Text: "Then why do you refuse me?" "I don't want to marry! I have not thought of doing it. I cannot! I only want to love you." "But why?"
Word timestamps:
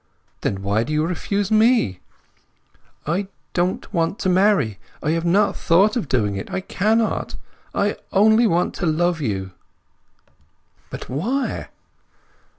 "Then 0.41 0.63
why 0.63 0.81
do 0.83 0.91
you 0.91 1.05
refuse 1.05 1.51
me?" 1.51 1.99
"I 3.05 3.27
don't 3.53 3.93
want 3.93 4.17
to 4.21 4.29
marry! 4.29 4.79
I 5.03 5.11
have 5.11 5.25
not 5.25 5.55
thought 5.55 5.95
of 5.95 6.09
doing 6.09 6.35
it. 6.35 6.49
I 6.51 6.59
cannot! 6.61 7.35
I 7.75 7.97
only 8.11 8.47
want 8.47 8.73
to 8.77 8.87
love 8.87 9.21
you." 9.21 9.51
"But 10.89 11.07
why?" 11.07 11.67